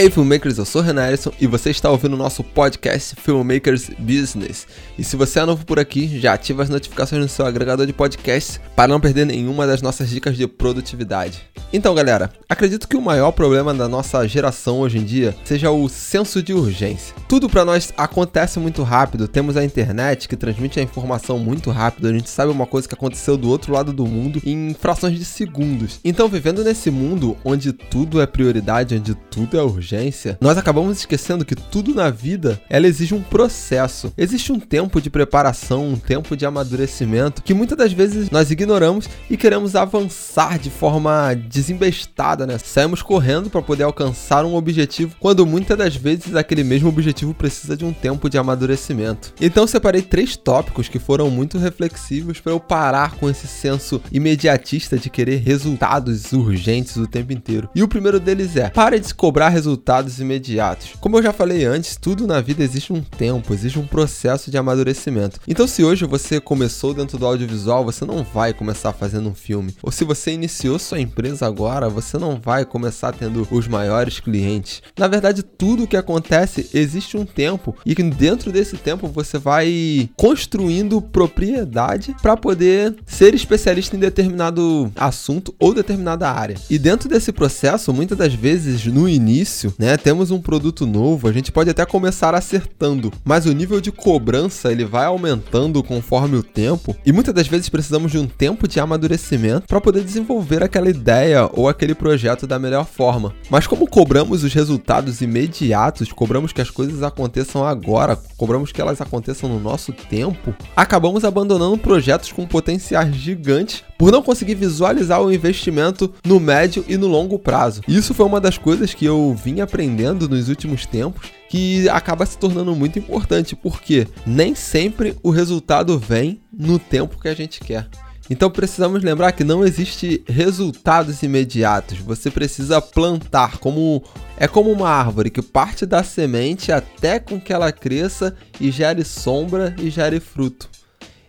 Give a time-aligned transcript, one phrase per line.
[0.00, 4.66] Ei, filmmakers, eu sou Renan Ellison e você está ouvindo o nosso podcast Filmmakers Business.
[4.96, 7.92] E se você é novo por aqui, já ativa as notificações no seu agregador de
[7.92, 11.42] podcasts para não perder nenhuma das nossas dicas de produtividade.
[11.70, 15.86] Então, galera, acredito que o maior problema da nossa geração hoje em dia seja o
[15.86, 17.14] senso de urgência.
[17.28, 22.08] Tudo para nós acontece muito rápido, temos a internet que transmite a informação muito rápido,
[22.08, 25.24] a gente sabe uma coisa que aconteceu do outro lado do mundo em frações de
[25.24, 26.00] segundos.
[26.02, 31.44] Então, vivendo nesse mundo onde tudo é prioridade, onde tudo é urgência, nós acabamos esquecendo
[31.44, 34.12] que tudo na vida ela exige um processo.
[34.18, 39.08] Existe um tempo de preparação, um tempo de amadurecimento que muitas das vezes nós ignoramos
[39.28, 42.58] e queremos avançar de forma desembestada, né?
[42.58, 47.76] Saímos correndo para poder alcançar um objetivo, quando muitas das vezes aquele mesmo objetivo precisa
[47.76, 49.32] de um tempo de amadurecimento.
[49.40, 54.98] Então separei três tópicos que foram muito reflexivos para eu parar com esse senso imediatista
[54.98, 57.68] de querer resultados urgentes o tempo inteiro.
[57.74, 60.94] E o primeiro deles é: pare de cobrar resultados imediatos.
[60.98, 64.56] Como eu já falei antes, tudo na vida existe um tempo, existe um processo de
[64.56, 65.38] amadurecimento.
[65.46, 69.76] Então, se hoje você começou dentro do audiovisual, você não vai começar fazendo um filme.
[69.82, 74.82] Ou se você iniciou sua empresa agora, você não vai começar tendo os maiores clientes.
[74.98, 79.36] Na verdade, tudo o que acontece existe um tempo e que dentro desse tempo você
[79.36, 86.56] vai construindo propriedade para poder ser especialista em determinado assunto ou determinada área.
[86.70, 89.96] E dentro desse processo, muitas das vezes no início né?
[89.96, 94.70] Temos um produto novo, a gente pode até começar acertando, mas o nível de cobrança
[94.70, 98.78] ele vai aumentando conforme o tempo e muitas das vezes precisamos de um tempo de
[98.78, 103.34] amadurecimento para poder desenvolver aquela ideia ou aquele projeto da melhor forma.
[103.50, 109.00] Mas como cobramos os resultados imediatos, cobramos que as coisas aconteçam agora, cobramos que elas
[109.00, 115.30] aconteçam no nosso tempo, acabamos abandonando projetos com potenciais gigantes por não conseguir visualizar o
[115.30, 117.82] investimento no médio e no longo prazo.
[117.86, 122.38] Isso foi uma das coisas que eu vim aprendendo nos últimos tempos que acaba se
[122.38, 127.88] tornando muito importante, porque nem sempre o resultado vem no tempo que a gente quer.
[128.30, 131.98] Então precisamos lembrar que não existe resultados imediatos.
[131.98, 134.02] Você precisa plantar como
[134.38, 139.04] é como uma árvore que parte da semente até com que ela cresça e gere
[139.04, 140.70] sombra e gere fruto.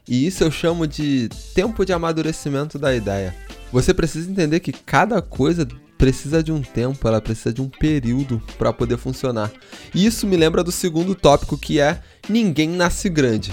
[0.07, 3.35] E isso eu chamo de tempo de amadurecimento da ideia.
[3.71, 5.67] Você precisa entender que cada coisa
[5.97, 9.51] precisa de um tempo, ela precisa de um período para poder funcionar.
[9.93, 13.51] E isso me lembra do segundo tópico que é ninguém nasce grande.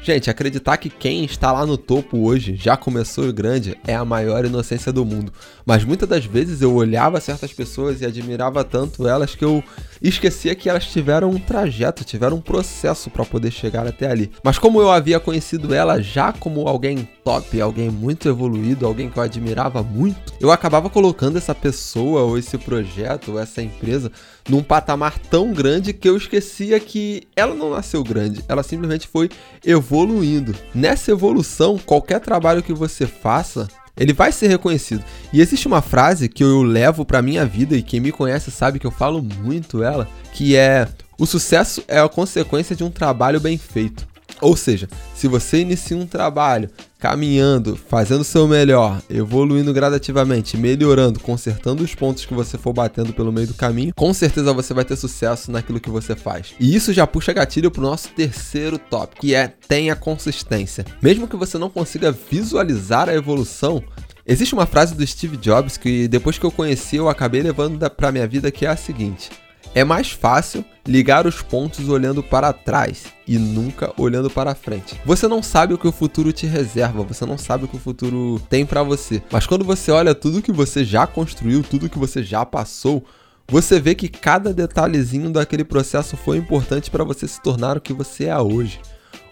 [0.00, 4.44] Gente, acreditar que quem está lá no topo hoje já começou grande é a maior
[4.44, 5.32] inocência do mundo.
[5.66, 9.62] Mas muitas das vezes eu olhava certas pessoas e admirava tanto elas que eu
[10.02, 14.30] esquecia que elas tiveram um trajeto, tiveram um processo para poder chegar até ali.
[14.42, 19.18] Mas como eu havia conhecido ela já como alguém top, alguém muito evoluído, alguém que
[19.18, 24.10] eu admirava muito, eu acabava colocando essa pessoa ou esse projeto ou essa empresa
[24.48, 29.28] num patamar tão grande que eu esquecia que ela não nasceu grande, ela simplesmente foi
[29.64, 30.54] evoluindo.
[30.74, 35.04] Nessa evolução, qualquer trabalho que você faça, ele vai ser reconhecido.
[35.32, 38.78] E existe uma frase que eu levo para minha vida e quem me conhece sabe
[38.78, 40.88] que eu falo muito ela, que é:
[41.18, 44.06] o sucesso é a consequência de um trabalho bem feito.
[44.40, 51.20] Ou seja, se você inicia um trabalho caminhando, fazendo o seu melhor, evoluindo gradativamente, melhorando,
[51.20, 54.84] consertando os pontos que você for batendo pelo meio do caminho, com certeza você vai
[54.84, 56.54] ter sucesso naquilo que você faz.
[56.58, 60.84] E isso já puxa gatilho pro nosso terceiro tópico, que é tenha consistência.
[61.00, 63.82] Mesmo que você não consiga visualizar a evolução,
[64.26, 68.12] existe uma frase do Steve Jobs que depois que eu conheci eu acabei levando para
[68.12, 69.30] minha vida que é a seguinte:
[69.78, 75.00] é mais fácil ligar os pontos olhando para trás e nunca olhando para frente.
[75.04, 77.80] Você não sabe o que o futuro te reserva, você não sabe o que o
[77.80, 79.22] futuro tem para você.
[79.30, 83.04] Mas quando você olha tudo que você já construiu, tudo que você já passou,
[83.46, 87.92] você vê que cada detalhezinho daquele processo foi importante para você se tornar o que
[87.92, 88.80] você é hoje.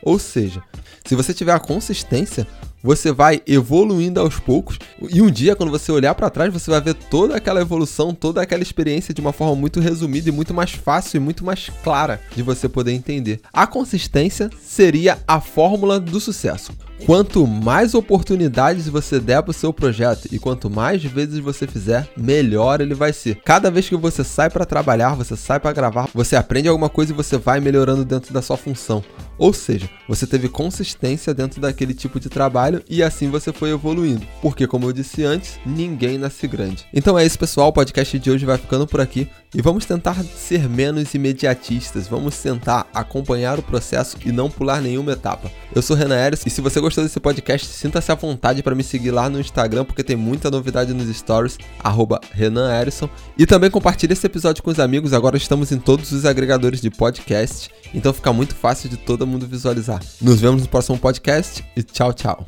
[0.01, 0.63] Ou seja,
[1.05, 2.47] se você tiver a consistência,
[2.87, 4.79] você vai evoluindo aos poucos
[5.11, 8.41] e um dia quando você olhar para trás, você vai ver toda aquela evolução, toda
[8.41, 12.21] aquela experiência de uma forma muito resumida e muito mais fácil e muito mais clara
[12.37, 13.41] de você poder entender.
[13.53, 16.73] A consistência seria a fórmula do sucesso.
[17.05, 22.09] Quanto mais oportunidades você der para o seu projeto e quanto mais vezes você fizer,
[22.17, 23.41] melhor ele vai ser.
[23.45, 27.13] Cada vez que você sai para trabalhar, você sai para gravar, você aprende alguma coisa
[27.13, 29.05] e você vai melhorando dentro da sua função.
[29.39, 34.27] Ou seja, você teve consistência dentro daquele tipo de trabalho e assim você foi evoluindo.
[34.41, 36.87] Porque, como eu disse antes, ninguém nasce grande.
[36.93, 37.69] Então é isso, pessoal.
[37.69, 42.07] O podcast de hoje vai ficando por aqui e vamos tentar ser menos imediatistas.
[42.07, 45.51] Vamos tentar acompanhar o processo e não pular nenhuma etapa.
[45.75, 48.85] Eu sou Renan Eres e se você gostou desse podcast, sinta-se à vontade para me
[48.85, 53.09] seguir lá no Instagram porque tem muita novidade nos stories, arroba Renan Erison.
[53.39, 55.15] E também compartilhe esse episódio com os amigos.
[55.15, 59.47] Agora estamos em todos os agregadores de podcast, então fica muito fácil de todo mundo
[59.47, 60.03] visualizar.
[60.21, 62.47] Nos vemos no próximo podcast e tchau, tchau.